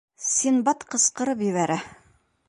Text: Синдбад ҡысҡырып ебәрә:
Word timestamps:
Синдбад 0.27 0.85
ҡысҡырып 0.93 1.43
ебәрә: 1.49 1.77